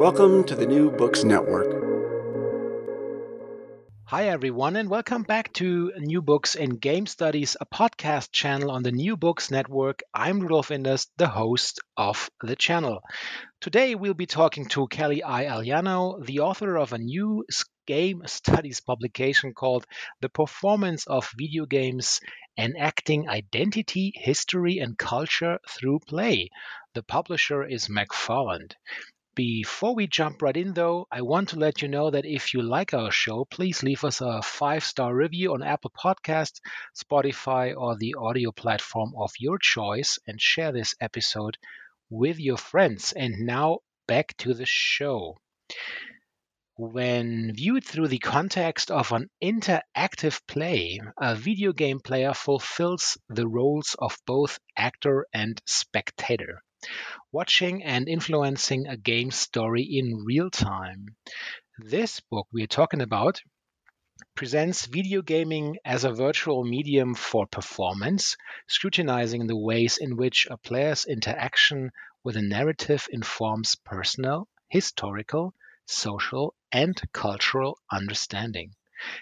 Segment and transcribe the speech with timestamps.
[0.00, 1.68] Welcome to the New Books Network.
[4.04, 8.82] Hi, everyone, and welcome back to New Books in Game Studies, a podcast channel on
[8.82, 10.00] the New Books Network.
[10.14, 13.02] I'm Rudolf Inderst, the host of the channel.
[13.60, 15.44] Today, we'll be talking to Kelly I.
[15.44, 17.44] Aliano, the author of a new
[17.86, 19.84] game studies publication called
[20.22, 22.20] The Performance of Video Games
[22.56, 26.48] Enacting Identity, History, and Culture Through Play.
[26.94, 28.72] The publisher is McFarland.
[29.42, 32.60] Before we jump right in, though, I want to let you know that if you
[32.60, 36.60] like our show, please leave us a five star review on Apple Podcasts,
[36.94, 41.56] Spotify, or the audio platform of your choice and share this episode
[42.10, 43.12] with your friends.
[43.12, 45.38] And now back to the show.
[46.76, 53.48] When viewed through the context of an interactive play, a video game player fulfills the
[53.48, 56.62] roles of both actor and spectator
[57.32, 61.16] watching and influencing a game story in real time.
[61.78, 63.40] This book we're talking about
[64.34, 68.36] presents video gaming as a virtual medium for performance,
[68.68, 71.90] scrutinizing the ways in which a player's interaction
[72.24, 75.54] with a narrative informs personal, historical,
[75.86, 78.74] social, and cultural understanding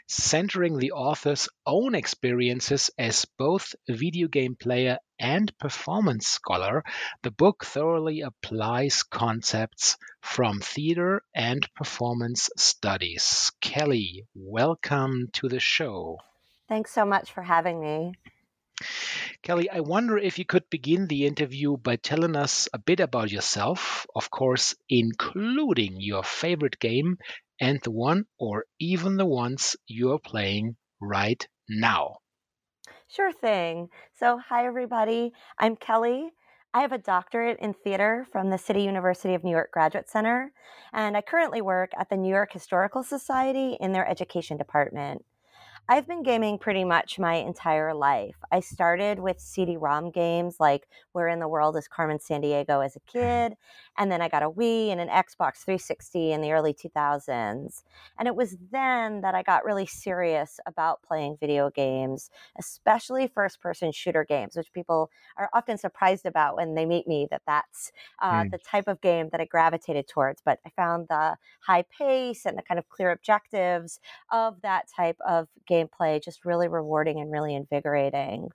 [0.06, 6.84] centering the author's own experiences as both video game player and performance scholar,
[7.22, 13.52] the book thoroughly applies concepts from theater and performance studies.
[13.60, 16.18] Kelly, welcome to the show.
[16.68, 18.12] Thanks so much for having me.
[19.42, 23.30] Kelly, I wonder if you could begin the interview by telling us a bit about
[23.30, 27.18] yourself, of course, including your favorite game
[27.60, 32.16] and the one or even the ones you're playing right now.
[33.08, 33.88] Sure thing.
[34.18, 35.32] So, hi, everybody.
[35.58, 36.30] I'm Kelly.
[36.74, 40.52] I have a doctorate in theater from the City University of New York Graduate Center,
[40.92, 45.24] and I currently work at the New York Historical Society in their education department.
[45.90, 48.36] I've been gaming pretty much my entire life.
[48.52, 52.94] I started with CD ROM games like Where in the World is Carmen Sandiego as
[52.94, 53.54] a kid,
[53.96, 57.84] and then I got a Wii and an Xbox 360 in the early 2000s.
[58.18, 62.28] And it was then that I got really serious about playing video games,
[62.58, 67.28] especially first person shooter games, which people are often surprised about when they meet me
[67.30, 68.50] that that's uh, mm.
[68.50, 70.42] the type of game that I gravitated towards.
[70.44, 74.00] But I found the high pace and the kind of clear objectives
[74.30, 78.48] of that type of game gameplay just really rewarding and really invigorating.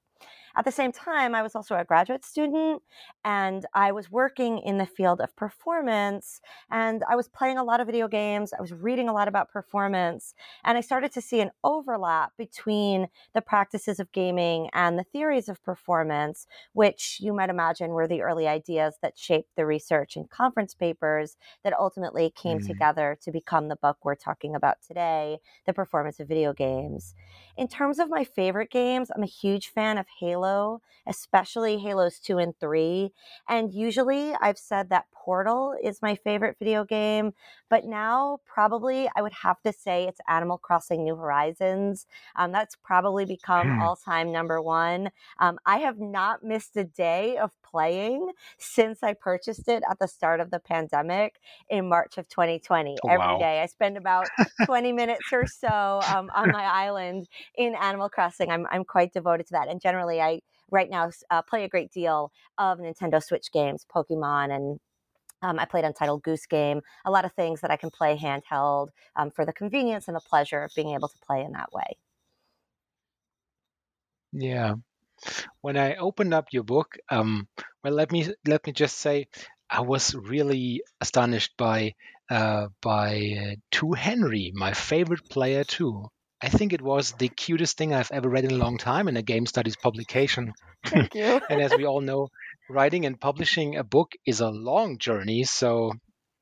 [0.56, 2.84] At the same time, I was also a graduate student
[3.26, 7.80] and I was working in the field of performance and I was playing a lot
[7.80, 8.54] of video games.
[8.54, 13.08] I was reading a lot about performance and I started to see an overlap between
[13.34, 18.22] the practices of gaming and the theories of performance, which you might imagine were the
[18.22, 22.68] early ideas that shaped the research and conference papers that ultimately came mm-hmm.
[22.68, 27.16] together to become the book we're talking about today, The Performance of Video Games.
[27.58, 30.43] In terms of my favorite games, I'm a huge fan of Halo,
[31.08, 33.12] especially Halos 2 and 3.
[33.48, 37.34] And usually I've said that Portal is my favorite video game,
[37.70, 42.06] but now probably I would have to say it's Animal Crossing New Horizons.
[42.36, 43.82] Um, that's probably become hmm.
[43.82, 45.12] all time number one.
[45.40, 50.08] Um, I have not missed a day of playing since I purchased it at the
[50.08, 51.40] start of the pandemic
[51.70, 52.96] in March of 2020.
[53.04, 53.40] Oh, Every wow.
[53.40, 54.32] day I spend about
[54.66, 58.52] 20 minutes or so um, on my island in Animal Crossing.
[58.52, 59.68] I'm, I'm quite devoted to that.
[59.70, 60.42] And generally, I
[60.72, 64.80] right now uh, play a great deal of Nintendo Switch games, Pokemon and
[65.42, 68.90] um, I played Untitled Goose Game, a lot of things that I can play handheld
[69.18, 71.98] um, for the convenience and the pleasure of being able to play in that way.
[74.32, 74.76] Yeah.
[75.62, 77.48] When I opened up your book, um,
[77.84, 79.28] well, let me let me just say,
[79.70, 81.96] I was really astonished by
[82.30, 83.08] uh, by
[83.42, 86.08] uh, To Henry, my favorite player too.
[86.42, 89.18] I think it was the cutest thing I've ever read in a long time in
[89.18, 90.54] a game studies publication.
[90.86, 91.42] Thank you.
[91.50, 92.30] and as we all know,
[92.70, 95.44] writing and publishing a book is a long journey.
[95.46, 95.94] So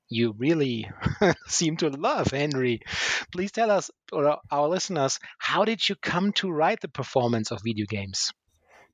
[0.09, 0.89] you really
[1.47, 2.81] seem to love Henry.
[3.31, 7.61] Please tell us, or our listeners, how did you come to write the performance of
[7.63, 8.31] video games?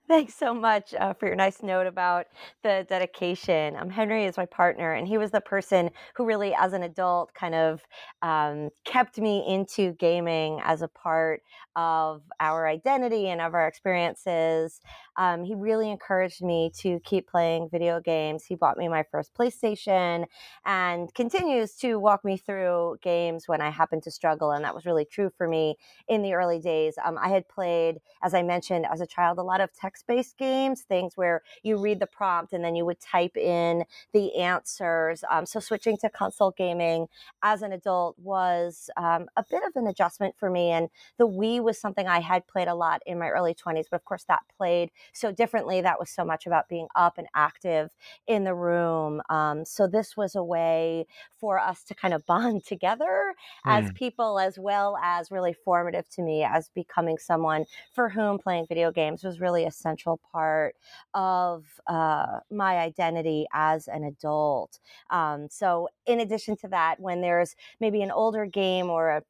[0.08, 2.28] Thanks so much uh, for your nice note about
[2.64, 3.76] the dedication.
[3.76, 7.34] Um, Henry is my partner, and he was the person who really, as an adult,
[7.34, 7.82] kind of
[8.22, 11.42] um, kept me into gaming as a part
[11.76, 14.80] of our identity and of our experiences.
[15.18, 18.46] Um, he really encouraged me to keep playing video games.
[18.46, 20.26] He bought me my first PlayStation
[20.66, 24.52] and continues to walk me through games when I happen to struggle.
[24.52, 25.76] And that was really true for me
[26.08, 26.96] in the early days.
[27.04, 30.38] Um, I had played, as I mentioned, as a child, a lot of text based
[30.38, 33.84] games, things where you read the prompt and then you would type in
[34.14, 35.24] the answers.
[35.30, 37.08] Um, so switching to console gaming
[37.44, 40.72] as an adult was um, a bit of an adjustment for me.
[40.72, 43.98] And the Wii was something I had played a lot in my early 20s, but
[43.98, 45.82] of course that played so differently.
[45.82, 47.92] That was so much about being up and active
[48.28, 49.22] in the room.
[49.30, 51.06] Um, so this was a way
[51.40, 53.34] for us to kind of bond together
[53.66, 53.72] mm.
[53.72, 58.66] as people, as well as really formative to me as becoming someone for whom playing
[58.68, 60.76] video games was really a central part
[61.14, 64.80] of uh, my identity as an adult.
[65.10, 69.24] Um, so in addition to that, when there's maybe an older game or a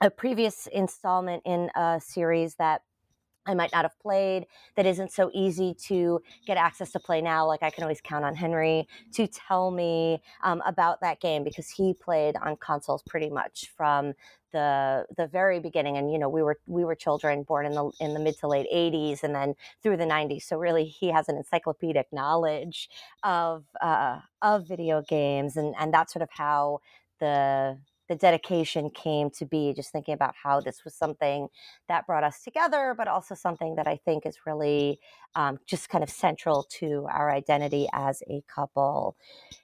[0.00, 2.82] a previous installment in a series that
[3.46, 4.46] I might not have played
[4.76, 7.46] that isn't so easy to get access to play now.
[7.46, 11.68] Like I can always count on Henry to tell me um, about that game because
[11.70, 14.14] he played on consoles pretty much from
[14.52, 17.90] the the very beginning and you know we were we were children born in the
[18.00, 21.28] in the mid to late 80s and then through the 90s so really he has
[21.28, 22.88] an encyclopedic knowledge
[23.22, 26.80] of uh, of video games and and that's sort of how
[27.20, 27.78] the
[28.10, 31.48] the dedication came to be just thinking about how this was something
[31.88, 35.00] that brought us together but also something that i think is really
[35.34, 39.16] um, just kind of central to our identity as a couple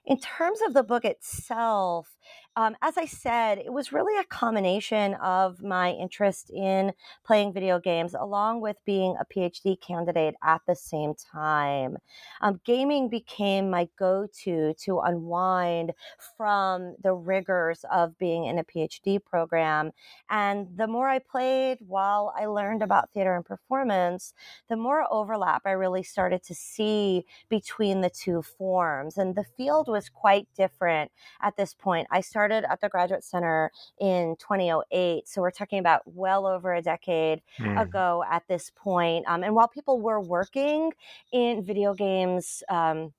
[0.05, 2.17] in terms of the book itself
[2.59, 7.79] um, as I said, it was really a combination of my interest in playing video
[7.79, 11.99] games along with being a PhD candidate at the same time.
[12.41, 15.93] Um, gaming became my go to to unwind
[16.39, 19.93] from the rigors of being in a PhD program.
[20.31, 24.33] And the more I played while I learned about theater and performance,
[24.71, 29.17] the more overlap I really started to see between the two forms.
[29.17, 31.11] And the field was quite different
[31.41, 32.09] at this point.
[32.11, 33.71] I started at the Graduate Center
[34.01, 35.29] in 2008.
[35.29, 37.81] So we're talking about well over a decade mm.
[37.81, 39.27] ago at this point.
[39.29, 40.93] Um, and while people were working
[41.33, 43.13] in video games, um,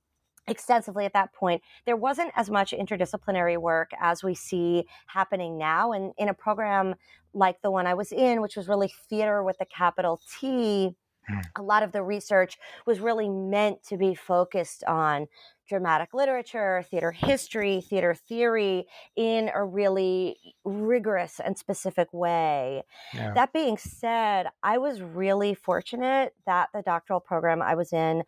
[0.48, 1.62] extensively at that point.
[1.86, 5.92] There wasn't as much interdisciplinary work as we see happening now.
[5.92, 6.96] And in a program
[7.34, 10.96] like the one I was in, which was really theater with the capital T.
[11.30, 11.44] Mm.
[11.58, 15.28] a lot of the research was really meant to be focused on
[15.68, 22.84] dramatic literature, theater history, theater theory in a really rigorous and specific way.
[23.14, 23.34] Yeah.
[23.34, 28.24] That being said, I was really fortunate that the doctoral program I was in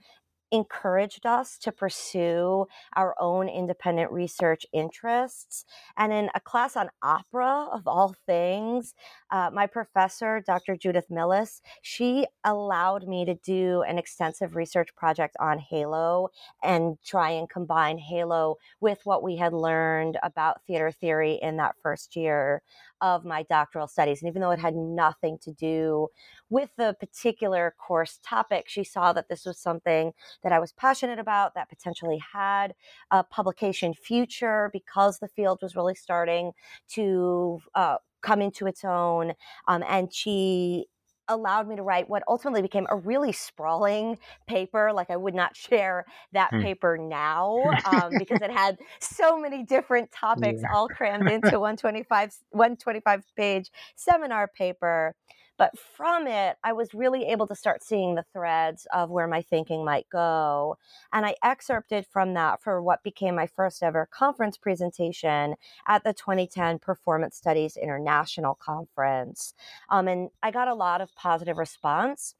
[0.52, 2.66] encouraged us to pursue
[2.96, 5.66] our own independent research interests.
[5.98, 8.94] And in a class on opera, of all things,
[9.32, 10.76] uh, my professor, Dr.
[10.76, 16.30] Judith Milhous, she allowed me to do an extensive research project on Halo
[16.64, 21.76] and try and combine Halo with what we had learned about theater theory in that
[21.82, 22.62] first year
[23.02, 24.22] of my doctoral studies.
[24.22, 26.08] And even though it had nothing to do
[26.50, 30.14] with the particular course topic, she saw that this was something
[30.44, 32.74] that I was passionate about that potentially had
[33.12, 36.52] a publication future because the field was really starting
[36.90, 39.34] to uh, come into its own.
[39.68, 40.88] Um, and she
[41.30, 44.18] allowed me to write what ultimately became a really sprawling
[44.48, 44.92] paper.
[44.94, 46.62] Like I would not share that hmm.
[46.62, 50.74] paper now um, because it had so many different topics yeah.
[50.74, 55.16] all crammed into 125 125 page seminar paper.
[55.60, 59.42] But from it, I was really able to start seeing the threads of where my
[59.42, 60.78] thinking might go.
[61.12, 66.14] And I excerpted from that for what became my first ever conference presentation at the
[66.14, 69.54] 2010 Performance Studies International Conference.
[69.90, 72.36] Um, and I got a lot of positive response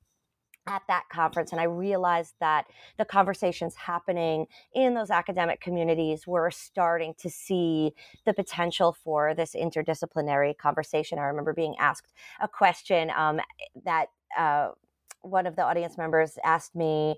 [0.70, 2.66] at that conference and i realized that
[2.98, 7.92] the conversations happening in those academic communities were starting to see
[8.26, 11.20] the potential for this interdisciplinary conversation.
[11.20, 13.40] I remember being asked a question um,
[13.86, 14.08] that
[14.38, 14.70] uh,
[15.22, 17.16] one of the audience members asked me,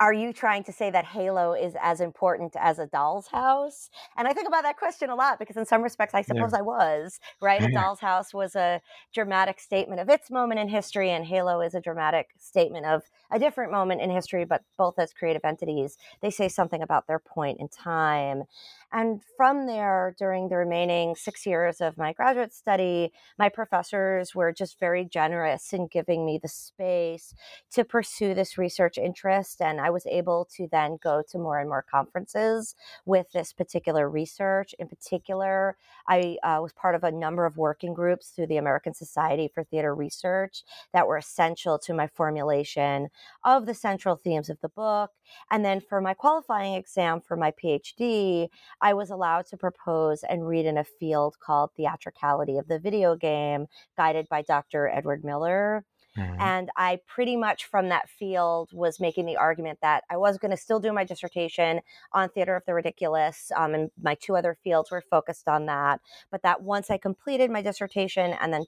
[0.00, 3.90] Are you trying to say that Halo is as important as a doll's house?
[4.16, 6.58] And I think about that question a lot because, in some respects, I suppose yeah.
[6.58, 7.60] I was, right?
[7.60, 7.68] Yeah.
[7.68, 8.80] A doll's house was a
[9.12, 13.38] dramatic statement of its moment in history, and Halo is a dramatic statement of a
[13.38, 17.60] different moment in history, but both as creative entities, they say something about their point
[17.60, 18.44] in time.
[18.92, 24.52] And from there, during the remaining six years of my graduate study, my professors were
[24.52, 27.34] just very generous in giving me the space
[27.70, 29.62] to pursue this research interest.
[29.62, 32.74] And I was able to then go to more and more conferences
[33.06, 34.74] with this particular research.
[34.78, 35.76] In particular,
[36.08, 39.64] I uh, was part of a number of working groups through the American Society for
[39.64, 43.08] Theater Research that were essential to my formulation
[43.44, 45.10] of the central themes of the book.
[45.50, 48.48] And then for my qualifying exam for my PhD,
[48.80, 53.16] I was allowed to propose and read in a field called Theatricality of the Video
[53.16, 53.66] Game,
[53.96, 54.88] guided by Dr.
[54.88, 55.84] Edward Miller.
[56.16, 56.40] Mm-hmm.
[56.40, 60.50] And I pretty much from that field was making the argument that I was going
[60.50, 61.80] to still do my dissertation
[62.12, 63.50] on theater of the ridiculous.
[63.56, 66.00] Um, and my two other fields were focused on that.
[66.30, 68.64] But that once I completed my dissertation and then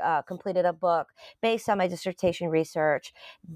[0.00, 1.08] uh, completed a book
[1.42, 3.12] based on my dissertation research,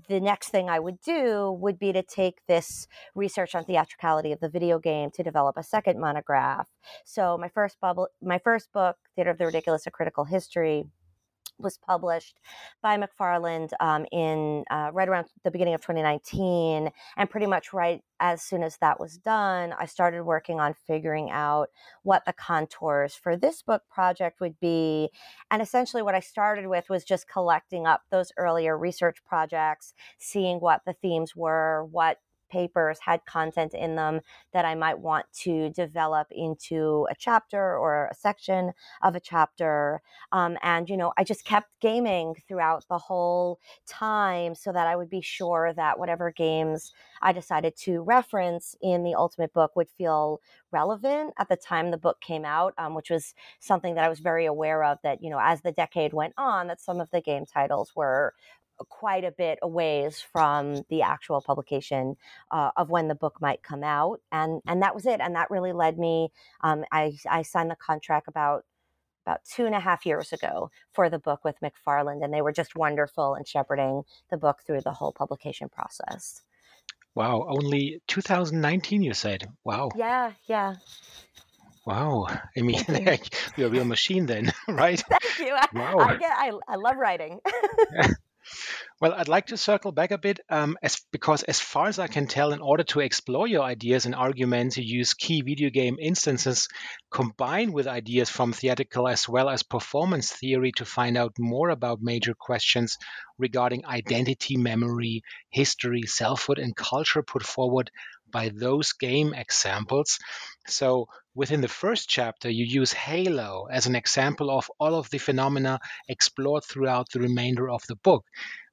[0.09, 4.41] the next thing I would do would be to take this research on theatricality of
[4.41, 6.69] the video game to develop a second monograph.
[7.05, 10.87] So my first bubble, my first book, Theater of the Ridiculous: A Critical History
[11.59, 12.41] was published
[12.83, 18.03] by McFarland um, in uh, right around the beginning of 2019, and pretty much right
[18.21, 21.69] as soon as that was done, I started working on figuring out
[22.03, 25.11] what the contours for this book project would be.
[25.51, 30.59] And essentially, what I started with was just collecting up those earlier research projects, seeing
[30.59, 32.19] what the themes were, what
[32.55, 34.21] papers had content in them
[34.53, 40.01] that I might want to develop into a chapter or a section of a chapter.
[40.31, 43.59] Um, and, you know, I just kept gaming throughout the whole
[43.89, 49.03] time so that I would be sure that whatever games I decided to reference in
[49.03, 53.11] the ultimate book would feel relevant at the time the book came out, um, which
[53.11, 56.35] was something that I was very aware of that, you know, as the decade went
[56.37, 58.35] on, that some of the game titles were
[58.89, 62.17] quite a bit a ways from the actual publication
[62.51, 65.51] uh, of when the book might come out and and that was it and that
[65.51, 66.31] really led me
[66.63, 68.65] um, I, I signed the contract about
[69.27, 72.53] about two and a half years ago for the book with mcfarland and they were
[72.53, 76.43] just wonderful in shepherding the book through the whole publication process
[77.15, 80.75] wow only 2019 you said wow yeah yeah
[81.87, 82.27] Wow.
[82.57, 82.83] I mean,
[83.57, 85.03] you're a real machine then, right?
[85.07, 85.55] Thank you.
[85.75, 85.99] Wow.
[85.99, 87.41] I, I, get, I, I love writing.
[89.01, 92.07] Well, I'd like to circle back a bit um, as, because, as far as I
[92.07, 95.97] can tell, in order to explore your ideas and arguments, you use key video game
[96.01, 96.69] instances
[97.11, 102.03] combined with ideas from theatrical as well as performance theory to find out more about
[102.03, 102.97] major questions
[103.39, 107.91] regarding identity, memory, history, selfhood, and culture put forward
[108.35, 110.19] by those game examples.
[110.67, 115.19] So, within the first chapter, you use Halo as an example of all of the
[115.19, 118.25] phenomena explored throughout the remainder of the book.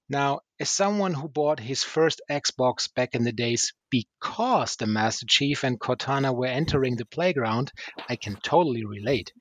[0.10, 5.26] Now, as someone who bought his first Xbox back in the days because the Master
[5.30, 7.72] Chief and Cortana were entering the playground,
[8.10, 9.32] I can totally relate.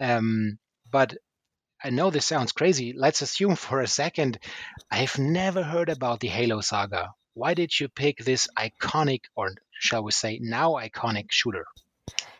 [0.00, 0.58] Um,
[0.90, 1.14] but
[1.84, 2.92] I know this sounds crazy.
[2.94, 4.38] Let's assume for a second
[4.90, 7.14] I've never heard about the Halo saga.
[7.34, 11.66] Why did you pick this iconic, or shall we say, now iconic shooter?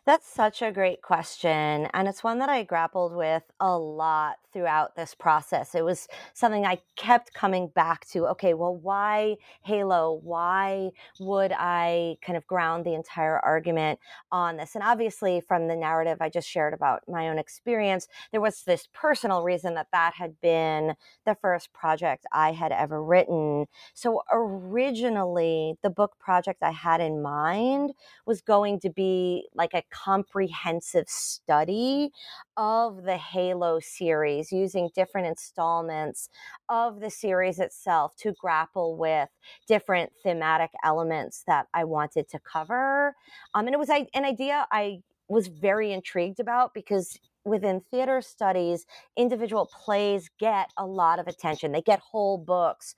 [0.05, 1.87] That's such a great question.
[1.95, 5.77] And it's one that I grappled with a lot throughout this process.
[5.77, 8.27] It was something I kept coming back to.
[8.29, 10.21] Okay, well, why Halo?
[10.25, 10.91] Why
[11.21, 14.01] would I kind of ground the entire argument
[14.33, 14.75] on this?
[14.75, 18.89] And obviously, from the narrative I just shared about my own experience, there was this
[18.93, 20.95] personal reason that that had been
[21.25, 23.67] the first project I had ever written.
[23.95, 27.93] So originally, the book project I had in mind
[28.27, 32.11] was going to be like a comprehensive study
[32.57, 36.29] of the Halo series using different installments
[36.69, 39.29] of the series itself to grapple with
[39.69, 43.15] different thematic elements that I wanted to cover.
[43.55, 48.87] Um, and it was an idea I was very intrigued about because within theater studies,
[49.17, 51.73] individual plays get a lot of attention.
[51.73, 52.95] They get whole books,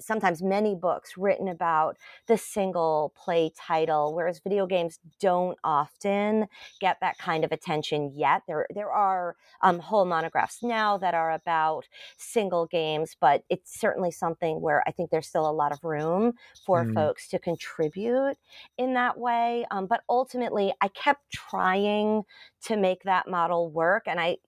[0.00, 6.46] sometimes many books written about the single play title, whereas video games don't often
[6.80, 8.42] get that kind of attention yet.
[8.46, 14.10] There, there are um, whole monographs now that are about single games, but it's certainly
[14.10, 16.94] something where I think there's still a lot of room for mm.
[16.94, 18.36] folks to contribute
[18.78, 19.66] in that way.
[19.70, 22.22] Um, but ultimately, I kept trying
[22.64, 24.04] to make that model work.
[24.06, 24.38] And I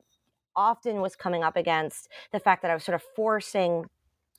[0.54, 3.84] often was coming up against the fact that I was sort of forcing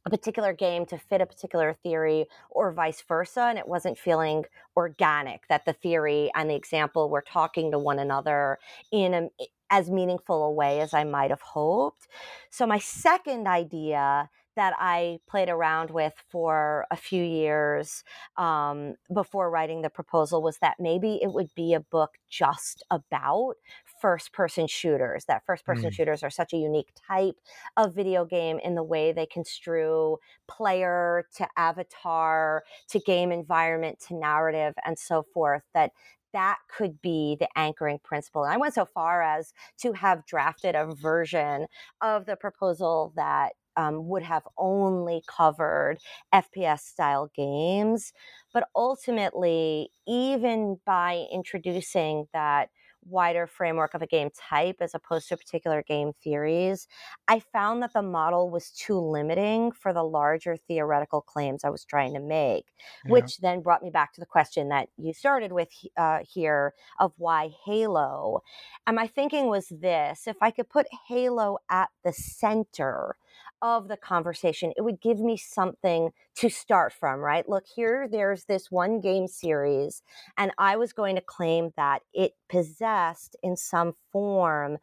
[0.06, 4.46] a particular game to fit a particular theory or vice versa and it wasn't feeling
[4.76, 8.58] organic that the theory and the example were talking to one another
[8.92, 9.30] in a,
[9.70, 12.08] as meaningful a way as I might have hoped.
[12.50, 18.04] So my second idea that I played around with for a few years
[18.38, 23.56] um, before writing the proposal was that maybe it would be a book just about
[24.02, 25.26] first person shooters.
[25.26, 25.94] That first person mm.
[25.94, 27.36] shooters are such a unique type
[27.76, 34.16] of video game in the way they construe player to avatar to game environment to
[34.16, 35.92] narrative and so forth that
[36.34, 38.44] that could be the anchoring principle.
[38.44, 41.68] And I went so far as to have drafted a version
[42.02, 46.00] of the proposal that um, would have only covered
[46.34, 48.12] FPS style games.
[48.54, 52.70] But ultimately, even by introducing that
[53.10, 56.88] wider framework of a game type as opposed to particular game theories,
[57.28, 61.86] I found that the model was too limiting for the larger theoretical claims I was
[61.86, 62.66] trying to make,
[63.06, 63.12] yeah.
[63.12, 67.14] which then brought me back to the question that you started with uh, here of
[67.18, 68.42] why Halo.
[68.86, 73.16] And my thinking was this if I could put Halo at the center
[73.62, 77.48] of the conversation, it would give me something to start from, right?
[77.48, 80.02] Look, here, there's this one game series,
[80.38, 84.78] and I was going to claim that it possessed in some form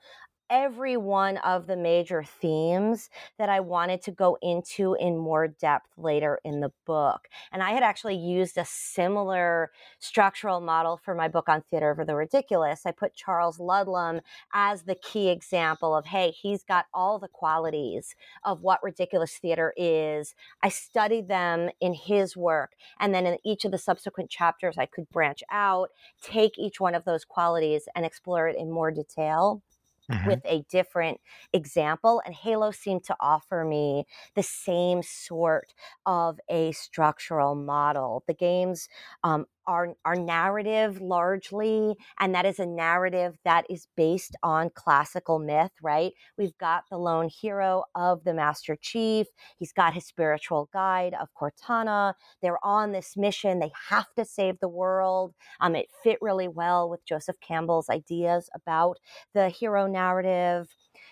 [0.51, 3.09] every one of the major themes
[3.39, 7.29] that I wanted to go into in more depth later in the book.
[7.53, 12.07] And I had actually used a similar structural model for my book on theater of
[12.07, 12.83] the ridiculous.
[12.85, 14.21] I put Charles Ludlam
[14.53, 19.73] as the key example of, hey, he's got all the qualities of what ridiculous theater
[19.77, 20.35] is.
[20.63, 22.73] I studied them in his work.
[23.01, 25.91] And then in each of the subsequent chapters, I could branch out,
[26.23, 29.63] take each one of those qualities and explore it in more detail
[30.11, 30.27] mm-hmm.
[30.29, 31.21] with a different
[31.53, 32.23] example.
[32.25, 35.75] And Halo seemed to offer me the same sort
[36.07, 38.25] of a structural model.
[38.27, 38.89] The games
[39.23, 45.39] um, our, our narrative largely, and that is a narrative that is based on classical
[45.39, 46.13] myth, right?
[46.39, 49.27] We've got the lone hero of the Master Chief.
[49.59, 52.15] He's got his spiritual guide of Cortana.
[52.43, 53.59] They're on this mission.
[53.59, 55.35] They have to save the world.
[55.61, 58.99] Um, it fit really well with Joseph Campbell's ideas about
[59.35, 60.69] the hero narrative.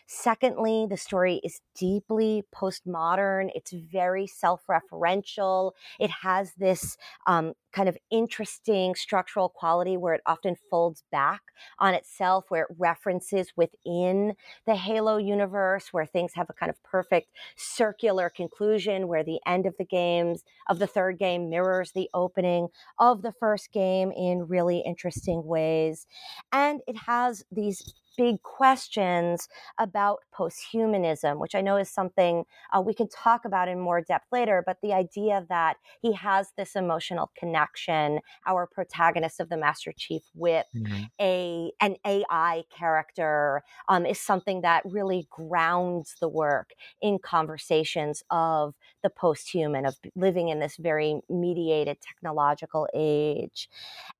[0.06, 3.50] Secondly, the story is deeply postmodern.
[3.54, 5.72] It's very self referential.
[5.98, 11.40] It has this um, kind of interesting structural quality where it often folds back
[11.78, 14.34] on itself, where it references within
[14.66, 19.66] the Halo universe, where things have a kind of perfect circular conclusion, where the end
[19.66, 24.46] of the games, of the third game, mirrors the opening of the first game in
[24.46, 26.06] really interesting ways.
[26.52, 27.82] And it has these
[28.16, 29.48] big questions
[29.78, 34.26] about posthumanism, which I know is something uh, we can talk about in more depth
[34.32, 34.62] later.
[34.64, 40.22] But the idea that he has this emotional connection, our protagonist of the Master Chief,
[40.34, 41.04] with mm-hmm.
[41.20, 46.70] a an AI character, um, is something that really grounds the work
[47.00, 53.68] in conversations of the posthuman, of living in this very mediated technological age.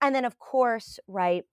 [0.01, 1.45] And then, of course, right,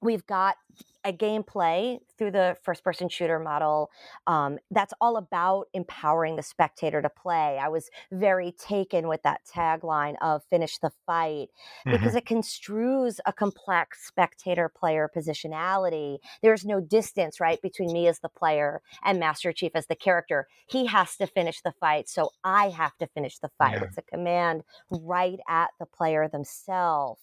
[0.00, 0.56] we've got
[1.04, 3.90] a gameplay through the first person shooter model
[4.26, 7.58] um, that's all about empowering the spectator to play.
[7.60, 11.48] I was very taken with that tagline of finish the fight
[11.84, 12.18] because mm-hmm.
[12.18, 16.18] it construes a complex spectator player positionality.
[16.42, 20.46] There's no distance, right, between me as the player and Master Chief as the character.
[20.66, 23.78] He has to finish the fight, so I have to finish the fight.
[23.80, 23.84] Yeah.
[23.84, 27.20] It's a command right at the player themselves.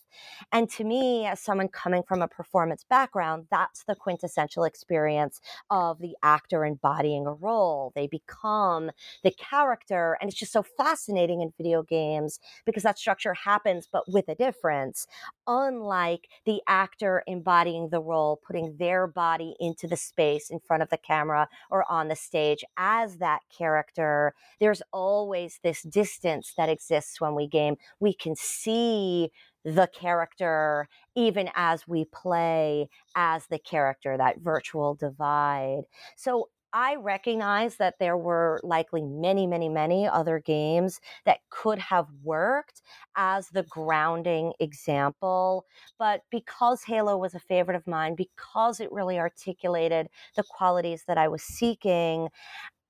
[0.51, 5.99] And to me, as someone coming from a performance background, that's the quintessential experience of
[5.99, 7.93] the actor embodying a role.
[7.95, 8.91] They become
[9.23, 10.17] the character.
[10.19, 14.35] And it's just so fascinating in video games because that structure happens, but with a
[14.35, 15.07] difference.
[15.47, 20.89] Unlike the actor embodying the role, putting their body into the space in front of
[20.89, 27.21] the camera or on the stage as that character, there's always this distance that exists
[27.21, 27.77] when we game.
[27.99, 29.31] We can see
[29.63, 35.83] the character, even as we play as the character, that virtual divide.
[36.15, 42.07] So I recognize that there were likely many, many, many other games that could have
[42.23, 42.81] worked
[43.17, 45.65] as the grounding example.
[45.99, 51.17] But because Halo was a favorite of mine, because it really articulated the qualities that
[51.17, 52.29] I was seeking,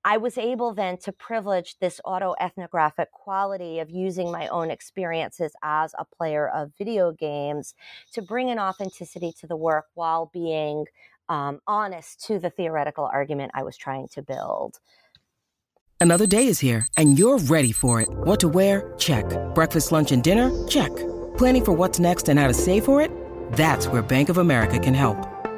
[0.04, 5.94] I was able then to privilege this autoethnographic quality of using my own experiences as
[5.96, 7.74] a player of video games
[8.12, 10.86] to bring an authenticity to the work while being
[11.28, 14.80] um, honest to the theoretical argument I was trying to build.
[16.00, 18.08] Another day is here, and you're ready for it.
[18.10, 18.92] What to wear?
[18.98, 19.24] Check.
[19.54, 20.50] Breakfast, lunch, and dinner?
[20.66, 20.90] Check.
[21.38, 23.12] Planning for what's next and how to save for it?
[23.52, 25.31] That's where Bank of America can help.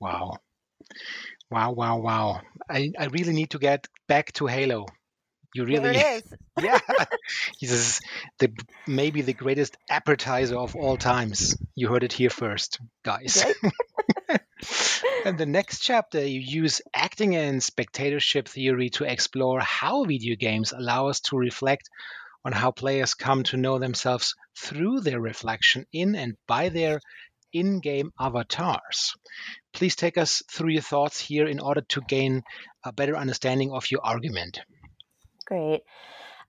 [0.00, 0.38] Wow.
[1.50, 2.40] Wow, wow, wow.
[2.68, 4.86] I, I really need to get back to Halo.
[5.54, 6.34] You really There it is.
[6.58, 6.80] Yeah.
[7.60, 8.00] this is
[8.38, 8.50] the
[8.86, 11.56] maybe the greatest appetizer of all times.
[11.74, 13.44] You heard it here first, guys.
[15.24, 20.72] and the next chapter you use acting and spectatorship theory to explore how video games
[20.72, 21.88] allow us to reflect
[22.44, 27.00] on how players come to know themselves through their reflection in and by their
[27.52, 29.14] in game avatars.
[29.72, 32.42] Please take us through your thoughts here in order to gain
[32.84, 34.60] a better understanding of your argument.
[35.46, 35.82] Great.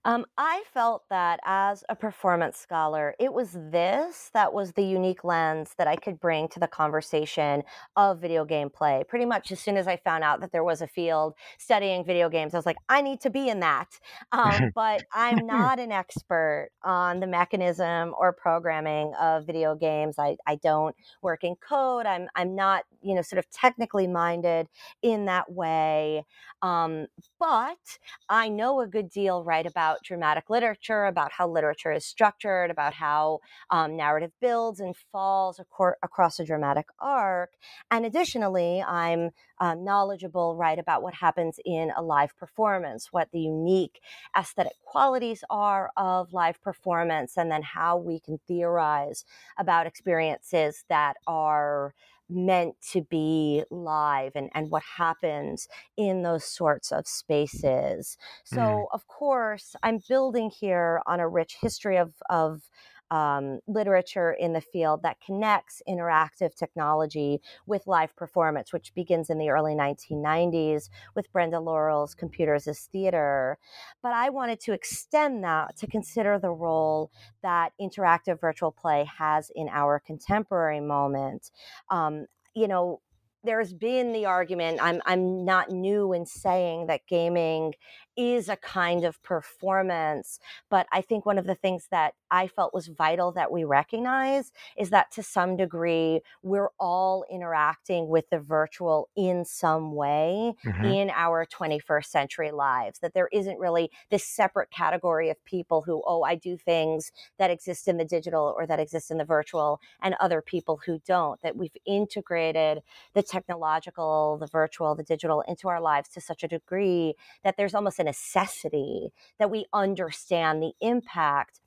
[0.04, 5.24] Um, I felt that as a performance scholar, it was this that was the unique
[5.24, 7.62] lens that I could bring to the conversation
[7.96, 9.04] of video game play.
[9.08, 12.28] Pretty much as soon as I found out that there was a field studying video
[12.28, 13.88] games, I was like, I need to be in that.
[14.32, 20.16] Um, but I'm not an expert on the mechanism or programming of video games.
[20.18, 22.06] I, I don't work in code.
[22.06, 24.68] I'm, I'm not, you know, sort of technically minded
[25.02, 26.24] in that way.
[26.62, 27.06] Um,
[27.38, 32.70] but I know a good deal, right, about dramatic literature, about how literature is structured,
[32.70, 37.52] about how um, narrative builds and falls acor- across a dramatic arc.
[37.90, 39.30] And additionally, I'm
[39.60, 44.00] um, knowledgeable, right, about what happens in a live performance, what the unique
[44.36, 49.24] aesthetic qualities are of live performance, and then how we can theorize
[49.58, 51.94] about experiences that are
[52.28, 58.16] meant to be live and, and what happens in those sorts of spaces.
[58.44, 58.88] So, Mm.
[58.92, 62.62] of course, I'm building here on a rich history of, of
[63.10, 69.38] um, literature in the field that connects interactive technology with live performance, which begins in
[69.38, 73.58] the early 1990s with Brenda Laurel's Computers as Theater.
[74.02, 77.10] But I wanted to extend that to consider the role
[77.42, 81.50] that interactive virtual play has in our contemporary moment.
[81.90, 83.00] Um, you know,
[83.44, 87.74] there's been the argument I'm I'm not new in saying that gaming
[88.18, 92.74] is a kind of performance but I think one of the things that I felt
[92.74, 98.40] was vital that we recognize is that to some degree we're all interacting with the
[98.40, 100.94] virtual in some way Mhm.
[101.02, 106.02] in our 21st century lives that there isn't really this separate category of people who
[106.06, 109.80] oh I do things that exist in the digital or that exist in the virtual
[110.02, 112.82] and other people who don't that we've integrated
[113.14, 117.74] the technological, the virtual, the digital into our lives to such a degree that there's
[117.74, 121.60] almost a necessity that we understand the impact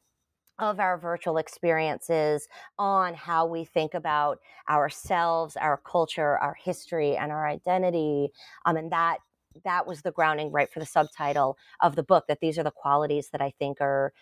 [0.60, 7.32] of our virtual experiences on how we think about ourselves, our culture, our history, and
[7.32, 8.30] our identity.
[8.66, 9.18] Um, and that
[9.66, 12.72] that was the grounding right for the subtitle of the book that these are the
[12.72, 14.14] qualities that I think are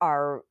[0.00, 0.42] are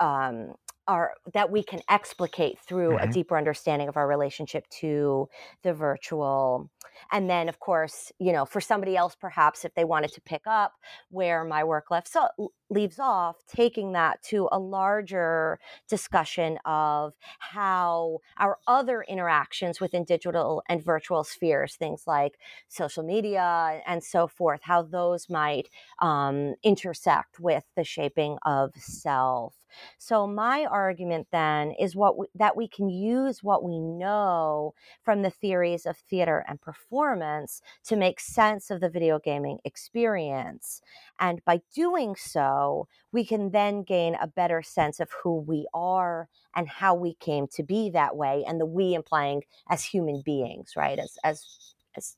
[0.00, 0.54] um,
[0.88, 3.08] are that we can explicate through a Mhm.
[3.08, 5.28] deeper understanding of our relationship to
[5.62, 6.70] the virtual
[7.12, 10.42] and then of course you know for somebody else perhaps if they wanted to pick
[10.46, 10.74] up
[11.10, 12.28] where my work left so
[12.70, 20.62] leaves off taking that to a larger discussion of how our other interactions within digital
[20.68, 25.68] and virtual spheres, things like social media and so forth, how those might
[26.00, 29.61] um, intersect with the shaping of self.
[29.98, 35.22] So my argument then is what we, that we can use what we know from
[35.22, 40.82] the theories of theater and performance to make sense of the video gaming experience.
[41.18, 46.28] And by doing so, we can then gain a better sense of who we are
[46.54, 50.72] and how we came to be that way and the we implying as human beings,
[50.76, 50.98] right?
[50.98, 51.46] As as
[51.96, 52.16] as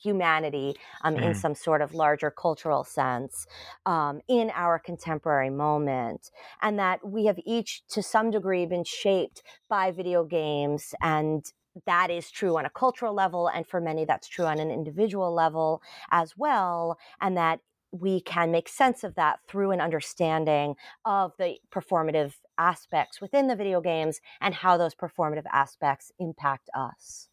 [0.00, 1.22] humanity um, mm.
[1.22, 3.46] in some sort of larger cultural sense
[3.86, 6.30] um, in our contemporary moment.
[6.60, 11.44] And that we have each, to some degree, been shaped by video games and
[11.86, 15.32] that is true on a cultural level, and for many, that's true on an individual
[15.32, 16.98] level as well.
[17.20, 17.60] And that
[17.92, 20.74] we can make sense of that through an understanding
[21.04, 27.28] of the performative aspects within the video games and how those performative aspects impact us.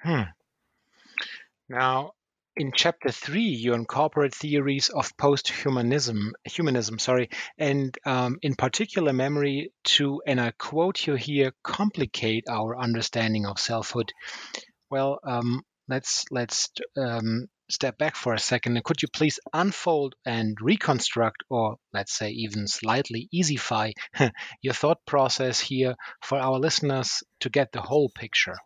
[0.00, 0.22] Hmm.
[1.72, 2.12] Now,
[2.54, 9.72] in chapter three, you incorporate theories of post-humanism, humanism, sorry, and um, in particular, memory
[9.84, 14.12] to, and I quote you here, complicate our understanding of selfhood.
[14.90, 18.84] Well, um, let's let's um, step back for a second.
[18.84, 23.94] Could you please unfold and reconstruct, or let's say even slightly easyfy
[24.60, 28.58] your thought process here for our listeners to get the whole picture?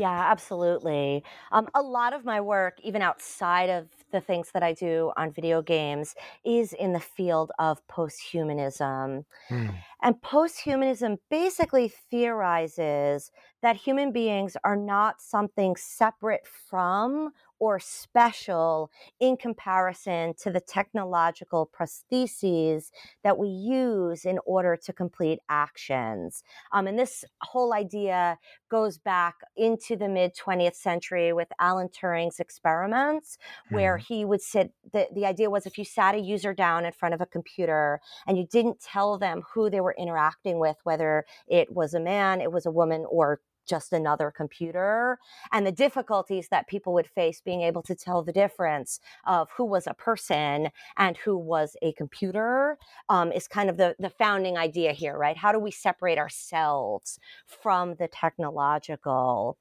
[0.00, 1.22] Yeah, absolutely.
[1.52, 5.30] Um, a lot of my work, even outside of the things that I do on
[5.30, 9.26] video games, is in the field of posthumanism.
[9.50, 9.74] Mm.
[10.00, 19.36] And posthumanism basically theorizes that human beings are not something separate from or special in
[19.36, 22.90] comparison to the technological prostheses
[23.22, 26.42] that we use in order to complete actions.
[26.72, 28.38] Um, and this whole idea
[28.70, 33.74] goes back into the mid 20th century with Alan Turing's experiments, mm-hmm.
[33.76, 34.72] where he would sit.
[34.92, 38.00] The, the idea was if you sat a user down in front of a computer
[38.26, 42.40] and you didn't tell them who they were interacting with, whether it was a man,
[42.40, 45.18] it was a woman, or just another computer
[45.52, 49.64] and the difficulties that people would face being able to tell the difference of who
[49.64, 54.56] was a person and who was a computer um, is kind of the, the founding
[54.56, 55.36] idea here, right?
[55.36, 59.56] How do we separate ourselves from the technological?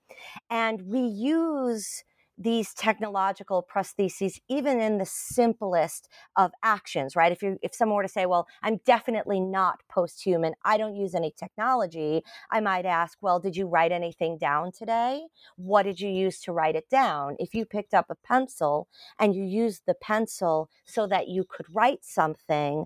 [0.50, 2.04] And we use
[2.40, 7.32] these technological prostheses even in the simplest of actions right?
[7.32, 10.54] If you if someone were to say well i'm definitely not post-human.
[10.66, 15.22] I don't use any technology i might ask well did you write anything down today?
[15.58, 17.36] What did you use to write it down?
[17.40, 18.88] If you picked up a pencil
[19.20, 22.86] and you used the pencil so that you could write something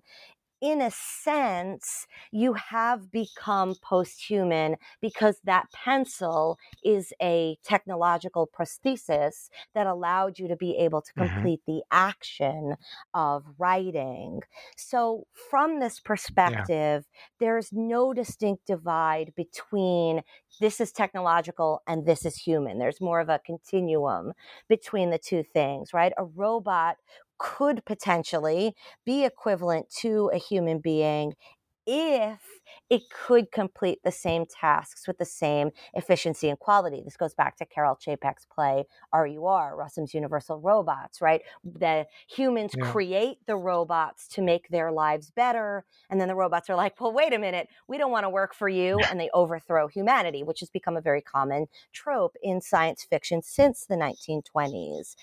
[0.63, 9.49] in a sense, you have become post human because that pencil is a technological prosthesis
[9.75, 11.33] that allowed you to be able to mm-hmm.
[11.33, 11.79] complete mm-hmm.
[11.79, 12.77] the action
[13.13, 14.39] of writing.
[14.77, 17.27] So, from this perspective, yeah.
[17.41, 20.21] there's no distinct divide between
[20.61, 22.79] this is technological and this is human.
[22.79, 24.31] There's more of a continuum
[24.69, 26.13] between the two things, right?
[26.17, 26.95] A robot
[27.43, 28.73] could potentially
[29.05, 31.35] be equivalent to a human being
[31.85, 32.39] if
[32.89, 37.01] it could complete the same tasks with the same efficiency and quality.
[37.03, 41.41] This goes back to Karel Čapek's play RUR, Rossum's Universal Robots, right?
[41.63, 42.91] The humans yeah.
[42.91, 45.85] create the robots to make their lives better.
[46.09, 48.53] And then the robots are like, well, wait a minute, we don't want to work
[48.53, 48.99] for you.
[49.13, 53.85] And they overthrow humanity, which has become a very common trope in science fiction since
[53.85, 55.15] the 1920s.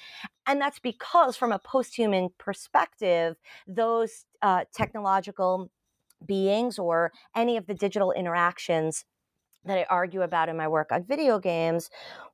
[0.47, 5.71] And that's because, from a post human perspective, those uh, technological
[6.27, 9.05] beings or any of the digital interactions
[9.65, 11.91] that I argue about in my work on video games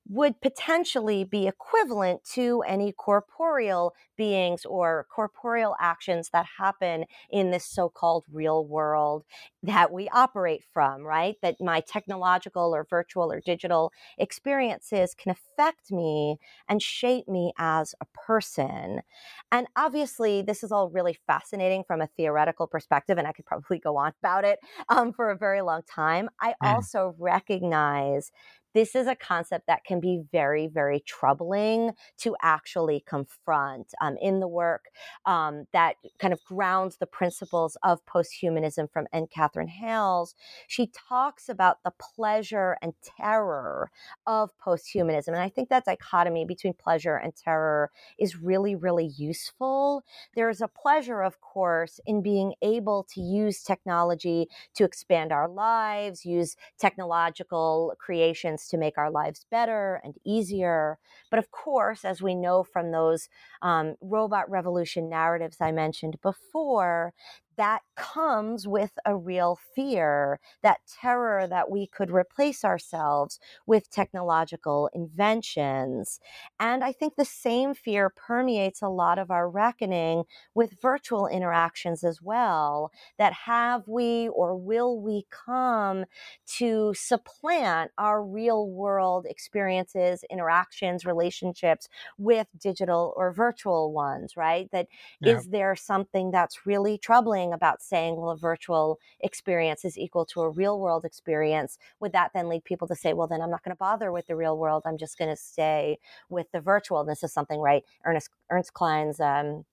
[0.09, 7.65] would potentially be equivalent to any corporeal beings or corporeal actions that happen in this
[7.65, 9.25] so called real world
[9.63, 11.37] that we operate from, right?
[11.43, 16.39] That my technological or virtual or digital experiences can affect me
[16.69, 19.03] and shape me as a person.
[19.51, 23.79] And obviously, this is all really fascinating from a theoretical perspective, and I could probably
[23.79, 26.29] go on about it um, for a very long time.
[26.41, 26.75] I mm.
[26.75, 28.31] also recognize
[28.77, 34.39] this is a concept that can be very, very troubling to actually confront um, in
[34.39, 34.91] the work
[35.25, 39.29] um, that kind of grounds the principles of posthumanism from N.
[39.35, 40.35] Katherine Hayles.
[40.69, 43.91] She talks about the pleasure and terror
[44.27, 45.29] of posthumanism.
[45.29, 50.03] And I think that dichotomy between pleasure and terror is really, really useful.
[50.35, 56.27] There's a pleasure, of course, in being able to use technology to expand our lives,
[56.27, 60.99] use technological creations to make our lives better and easier.
[61.31, 63.29] But of course, as we know from those
[63.63, 67.15] um, robot revolution narratives I mentioned before,
[67.57, 74.91] that comes with a real fear, that terror that we could replace ourselves with technological
[74.93, 76.21] inventions.
[76.61, 82.05] And I think the same fear permeates a lot of our reckoning with virtual interactions
[82.05, 82.91] as well.
[83.19, 86.05] That have we or will we come
[86.47, 91.89] to supplant our real world experiences, interactions, relationships
[92.19, 94.71] with digital or virtual ones, right?
[94.73, 94.89] That
[95.21, 95.39] yeah.
[95.39, 97.46] is there something that's really troubling?
[97.47, 102.13] Thing about saying, well, a virtual experience is equal to a real world experience, would
[102.13, 104.37] that then lead people to say, well, then I'm not going to bother with the
[104.37, 104.83] real world.
[104.87, 107.01] I'm just going to stay with the virtual.
[107.01, 107.85] And this is something, right?
[108.05, 109.65] Ernest, Ernst Cline's um,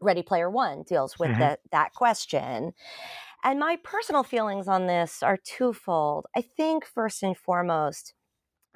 [0.00, 1.40] Ready Player One deals with mm-hmm.
[1.40, 2.72] the, that question.
[3.44, 6.26] And my personal feelings on this are twofold.
[6.36, 8.14] I think, first and foremost,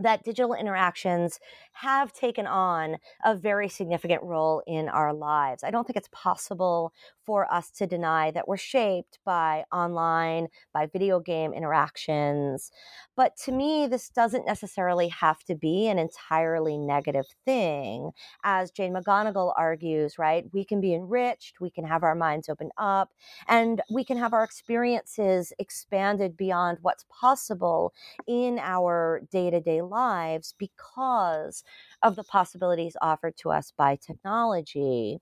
[0.03, 1.39] that digital interactions
[1.73, 5.63] have taken on a very significant role in our lives.
[5.63, 6.93] I don't think it's possible
[7.31, 12.73] for us to deny that we're shaped by online, by video game interactions.
[13.15, 18.11] But to me, this doesn't necessarily have to be an entirely negative thing.
[18.43, 20.45] As Jane McGonigal argues, right?
[20.53, 23.13] We can be enriched, we can have our minds open up,
[23.47, 27.93] and we can have our experiences expanded beyond what's possible
[28.27, 31.63] in our day to day lives because
[32.03, 35.21] of the possibilities offered to us by technology.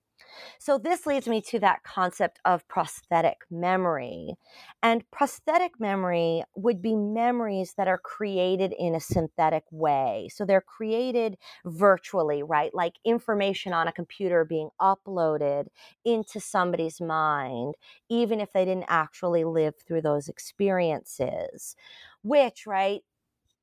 [0.58, 4.34] So, this leads me to that concept of prosthetic memory.
[4.82, 10.28] And prosthetic memory would be memories that are created in a synthetic way.
[10.32, 12.74] So, they're created virtually, right?
[12.74, 15.66] Like information on a computer being uploaded
[16.04, 17.74] into somebody's mind,
[18.08, 21.76] even if they didn't actually live through those experiences,
[22.22, 23.02] which, right,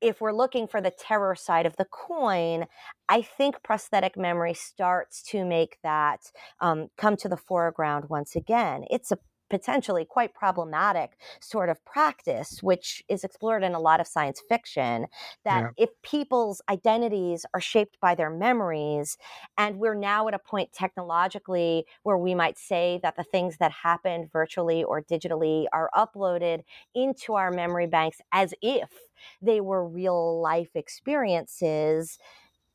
[0.01, 2.65] if we're looking for the terror side of the coin,
[3.09, 8.85] I think prosthetic memory starts to make that um, come to the foreground once again.
[8.89, 14.07] It's a potentially quite problematic sort of practice, which is explored in a lot of
[14.07, 15.07] science fiction.
[15.43, 15.85] That yeah.
[15.85, 19.17] if people's identities are shaped by their memories,
[19.57, 23.71] and we're now at a point technologically where we might say that the things that
[23.71, 28.89] happened virtually or digitally are uploaded into our memory banks as if
[29.41, 32.19] they were real life experiences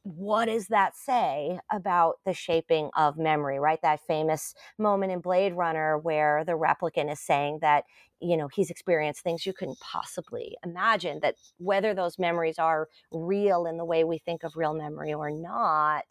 [0.03, 3.81] what does that say about the shaping of memory, right?
[3.83, 7.85] That famous moment in Blade Runner where the replicant is saying that,
[8.19, 13.67] you know, he's experienced things you couldn't possibly imagine, that whether those memories are real
[13.67, 16.05] in the way we think of real memory or not,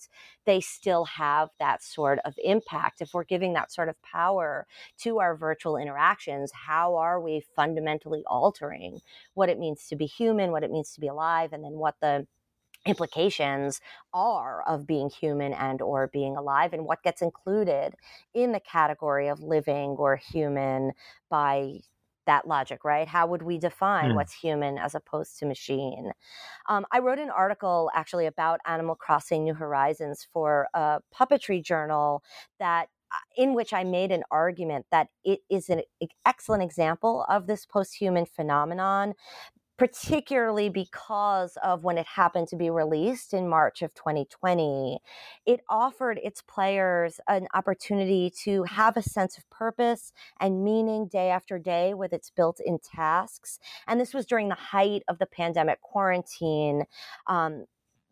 [0.46, 3.02] they still have that sort of impact.
[3.02, 4.68] If we're giving that sort of power
[5.00, 9.00] to our virtual interactions, how are we fundamentally altering
[9.34, 11.96] what it means to be human, what it means to be alive, and then what
[12.02, 12.28] the
[12.86, 13.82] implications
[14.14, 17.94] are of being human and or being alive and what gets included
[18.34, 20.94] in the category of living or human
[21.30, 21.80] by
[22.26, 23.08] that logic, right?
[23.08, 24.16] How would we define mm.
[24.16, 26.12] what's human as opposed to machine?
[26.70, 32.24] Um, I wrote an article actually about Animal Crossing New Horizons for a puppetry journal
[32.60, 35.82] that uh, in which I made an argument that it is an
[36.24, 39.16] excellent example of this post human phenomenon
[39.80, 45.00] particularly because of when it happened to be released in March of 2020.
[45.46, 50.12] It offered its players an opportunity to have a sense of purpose
[50.42, 53.58] and meaning day after day with its built in tasks.
[53.88, 56.84] And this was during the height of the pandemic quarantine.
[57.28, 57.64] Um,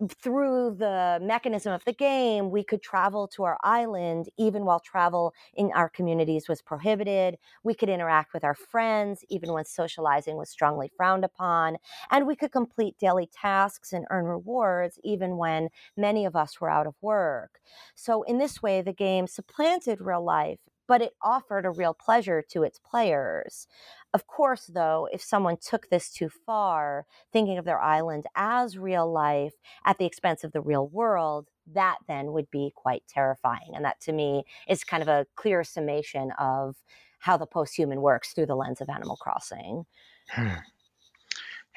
[0.10, 5.34] through the mechanism of the game, we could travel to our island even while travel
[5.56, 7.38] in our communities was prohibited.
[7.64, 11.78] We could interact with our friends even when socializing was strongly frowned upon.
[12.12, 16.70] And we could complete daily tasks and earn rewards even when many of us were
[16.70, 17.60] out of work.
[17.96, 22.42] So, in this way, the game supplanted real life but it offered a real pleasure
[22.50, 23.68] to its players.
[24.14, 29.12] Of course, though, if someone took this too far, thinking of their island as real
[29.12, 29.54] life
[29.86, 33.72] at the expense of the real world, that then would be quite terrifying.
[33.76, 36.78] And that to me is kind of a clear summation of
[37.20, 39.86] how the post human works through the lens of Animal Crossing.
[40.30, 40.56] Hmm.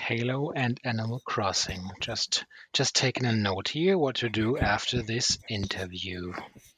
[0.01, 1.83] Halo and Animal Crossing.
[2.01, 6.33] Just just taking a note here what to do after this interview.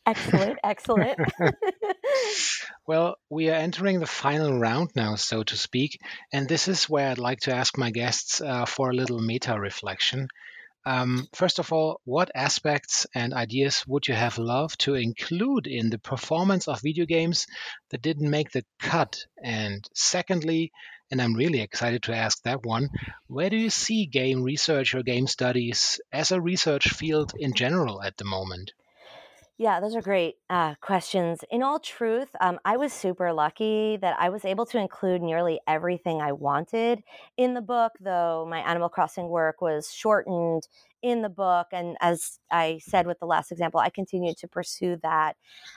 [0.05, 1.19] Excellent, excellent.
[2.87, 5.99] well, we are entering the final round now, so to speak,
[6.33, 9.59] and this is where I'd like to ask my guests uh, for a little meta
[9.59, 10.29] reflection.
[10.85, 15.91] Um, first of all, what aspects and ideas would you have loved to include in
[15.91, 17.47] the performance of video games
[17.91, 19.25] that didn't make the cut?
[19.43, 20.73] And secondly,
[21.13, 22.89] and I'm really excited to ask that one,
[23.27, 28.03] where do you see game research or game studies as a research field in general
[28.03, 28.73] at the moment?
[29.59, 31.45] Yeah, those are great uh, questions.
[31.51, 35.61] In all truth, um, I was super lucky that I was able to include nearly
[35.69, 37.03] everything I wanted
[37.37, 40.67] in the book, though my Animal Crossing work was shortened
[41.03, 41.67] in the book.
[41.73, 45.37] And as I said with the last example, I continued to pursue that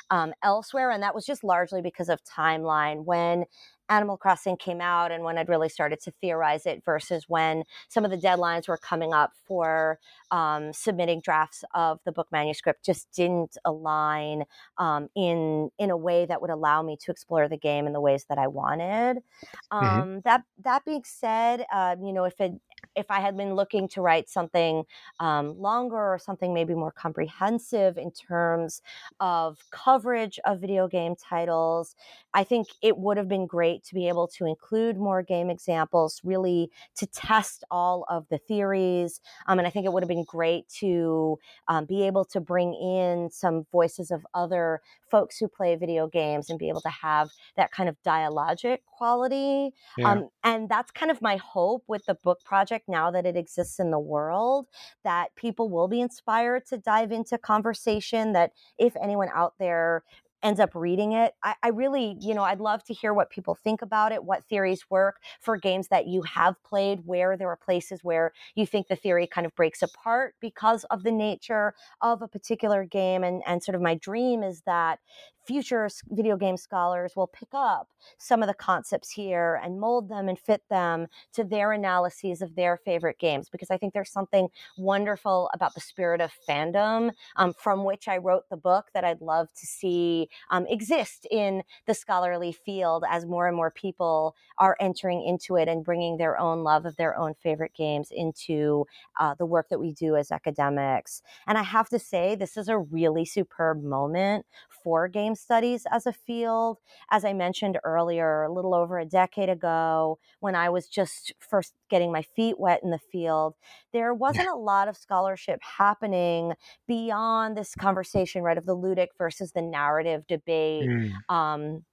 [0.09, 0.91] um, elsewhere.
[0.91, 3.03] And that was just largely because of timeline.
[3.03, 3.45] When
[3.89, 8.05] Animal Crossing came out and when I'd really started to theorize it versus when some
[8.05, 9.99] of the deadlines were coming up for
[10.35, 14.43] um, submitting drafts of the book manuscript just didn't align
[14.77, 18.01] um, in in a way that would allow me to explore the game in the
[18.01, 19.23] ways that I wanted.
[19.71, 19.85] Mm-hmm.
[19.85, 20.21] Um.
[20.25, 22.51] That that being said, uh, you know, if it
[22.95, 24.83] if I had been looking to write something
[25.19, 28.81] um, longer or something maybe more comprehensive in terms
[29.19, 31.95] of coverage of video game titles,
[32.33, 36.21] I think it would have been great to be able to include more game examples,
[36.23, 39.21] really to test all of the theories.
[39.47, 42.73] Um, and I think it would have been great to um, be able to bring
[42.73, 47.29] in some voices of other folks who play video games and be able to have
[47.55, 49.73] that kind of dialogic quality.
[49.97, 50.11] Yeah.
[50.11, 53.79] Um, and that's kind of my hope with the book project now that it exists
[53.79, 54.67] in the world,
[55.03, 58.33] that people will be inspired to dive into conversation.
[58.33, 60.03] That if anyone out there
[60.45, 61.33] ends up reading it.
[61.43, 64.45] I, I, really, you know, I'd love to hear what people think about it, what
[64.45, 68.87] theories work for games that you have played, where there are places where you think
[68.87, 73.23] the theory kind of breaks apart because of the nature of a particular game.
[73.23, 74.99] And, and sort of my dream is that
[75.45, 77.87] future video game scholars will pick up
[78.17, 82.55] some of the concepts here and mold them and fit them to their analyses of
[82.55, 87.53] their favorite games because I think there's something wonderful about the spirit of fandom um,
[87.53, 91.93] from which I wrote the book that I'd love to see um, exist in the
[91.93, 96.63] scholarly field as more and more people are entering into it and bringing their own
[96.63, 98.85] love of their own favorite games into
[99.19, 101.21] uh, the work that we do as academics.
[101.47, 104.45] And I have to say, this is a really superb moment
[104.83, 106.77] for game studies as a field.
[107.11, 111.73] As I mentioned earlier, a little over a decade ago, when I was just first
[111.89, 113.55] getting my feet wet in the field,
[113.93, 116.53] there wasn't a lot of scholarship happening
[116.87, 120.89] beyond this conversation, right, of the ludic versus the narrative debate.
[120.89, 121.11] Mm.
[121.29, 121.85] Um,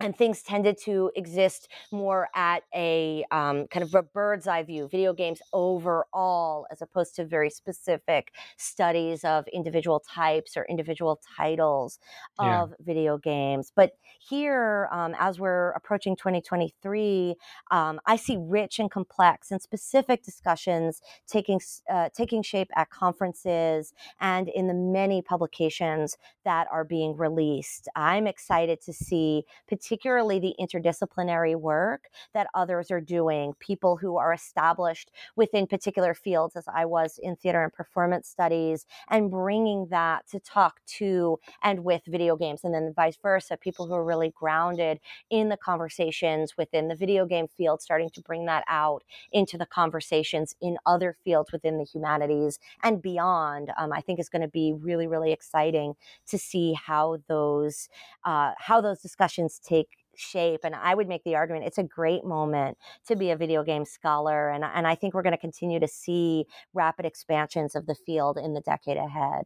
[0.00, 4.88] and things tended to exist more at a um, kind of a bird's eye view,
[4.88, 11.98] video games overall, as opposed to very specific studies of individual types or individual titles
[12.40, 12.62] yeah.
[12.62, 13.70] of video games.
[13.74, 17.36] But here, um, as we're approaching 2023,
[17.70, 21.60] um, I see rich and complex and specific discussions taking
[21.92, 27.88] uh, taking shape at conferences and in the many publications that are being released.
[27.94, 34.32] I'm excited to see, particularly the interdisciplinary work that others are doing, people who are
[34.32, 40.26] established within particular fields, as I was in theater and performance studies, and bringing that
[40.28, 44.32] to talk to and with video games, and then vice versa, people who are really
[44.34, 49.56] grounded in the conversations within the video game field, starting to bring that out into
[49.56, 53.72] the conversations in other fields within the humanities and beyond.
[53.78, 55.94] Um, I think is going to be really, really exciting
[56.28, 57.88] to see how those
[58.24, 59.79] uh, how those discussions take
[60.16, 63.62] shape and i would make the argument it's a great moment to be a video
[63.62, 66.44] game scholar and, and i think we're going to continue to see
[66.74, 69.44] rapid expansions of the field in the decade ahead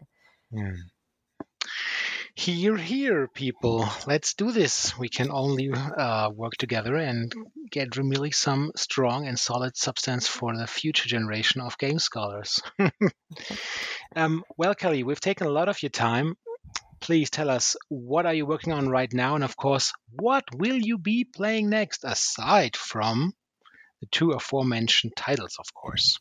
[0.52, 0.76] mm.
[2.36, 4.98] Hear, hear, people, let's do this.
[4.98, 7.32] We can only uh, work together and
[7.70, 12.60] get really some strong and solid substance for the future generation of game scholars.
[14.16, 16.36] um, well, Kelly, we've taken a lot of your time.
[17.00, 20.78] Please tell us what are you working on right now, and of course, what will
[20.78, 23.32] you be playing next aside from
[24.00, 26.18] the two aforementioned titles, of course.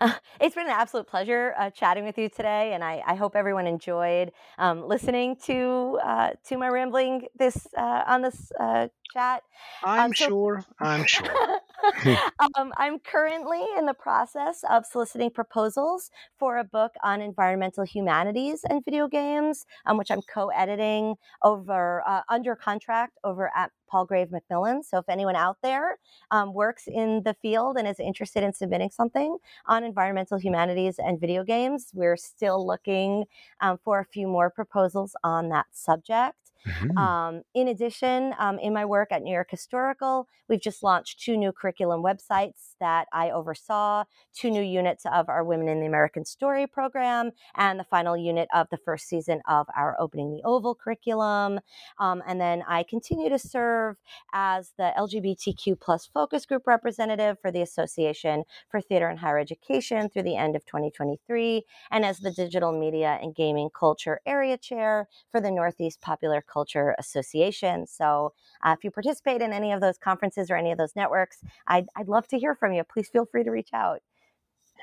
[0.00, 3.36] Uh, it's been an absolute pleasure uh, chatting with you today, and I, I hope
[3.36, 9.42] everyone enjoyed um, listening to uh, to my rambling this uh, on this uh, chat.
[9.84, 10.64] I'm um, so- sure.
[10.80, 11.26] I'm sure.
[12.56, 18.64] um, I'm currently in the process of soliciting proposals for a book on environmental humanities
[18.68, 24.82] and video games, um, which I'm co-editing over uh, under contract over at Palgrave Macmillan.
[24.82, 25.98] So if anyone out there
[26.30, 31.20] um, works in the field and is interested in submitting something on environmental humanities and
[31.20, 33.24] video games, we're still looking
[33.60, 36.43] um, for a few more proposals on that subject.
[36.66, 36.96] Mm-hmm.
[36.96, 41.36] Um, in addition, um, in my work at New York Historical, we've just launched two
[41.36, 44.04] new curriculum websites that I oversaw,
[44.34, 48.48] two new units of our Women in the American Story program, and the final unit
[48.54, 51.60] of the first season of our Opening the Oval curriculum.
[51.98, 53.96] Um, and then I continue to serve
[54.32, 60.08] as the LGBTQ plus focus group representative for the Association for Theater and Higher Education
[60.08, 65.08] through the end of 2023, and as the Digital Media and Gaming Culture Area Chair
[65.30, 66.53] for the Northeast Popular Culture
[66.98, 67.86] Association.
[67.86, 68.32] So
[68.62, 71.86] uh, if you participate in any of those conferences or any of those networks, I'd,
[71.96, 72.84] I'd love to hear from you.
[72.84, 74.00] Please feel free to reach out.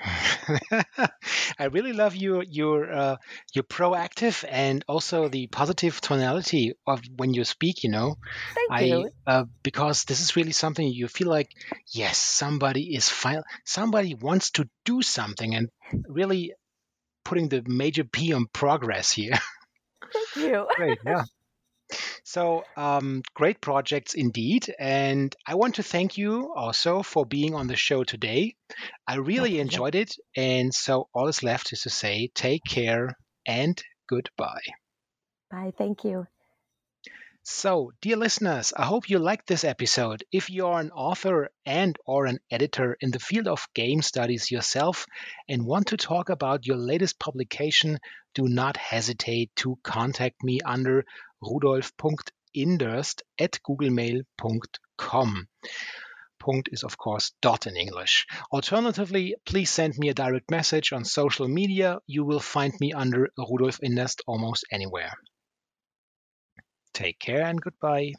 [1.59, 3.15] I really love your your uh,
[3.53, 7.83] your proactive and also the positive tonality of when you speak.
[7.83, 8.15] You know,
[8.55, 9.09] thank I, you.
[9.27, 11.51] Uh, because this is really something you feel like.
[11.93, 13.43] Yes, somebody is fine.
[13.65, 15.69] Somebody wants to do something and
[16.07, 16.53] really
[17.23, 19.37] putting the major P on progress here.
[20.11, 20.67] Thank you.
[20.75, 20.99] Great.
[21.05, 21.23] Yeah.
[22.23, 24.73] So, um, great projects indeed.
[24.79, 28.55] And I want to thank you also for being on the show today.
[29.07, 30.15] I really enjoyed it.
[30.35, 34.61] And so, all is left is to say take care and goodbye.
[35.49, 35.73] Bye.
[35.77, 36.27] Thank you.
[37.43, 40.23] So, dear listeners, I hope you liked this episode.
[40.31, 44.51] If you are an author and or an editor in the field of game studies
[44.51, 45.07] yourself
[45.49, 47.97] and want to talk about your latest publication,
[48.35, 51.03] do not hesitate to contact me under
[51.41, 55.47] rudolf.inderst at googlemail.com.
[56.39, 58.27] Punkt is, of course, dot in English.
[58.51, 62.01] Alternatively, please send me a direct message on social media.
[62.05, 65.15] You will find me under Rudolf Inderst almost anywhere.
[66.93, 68.13] Take care and goodbye.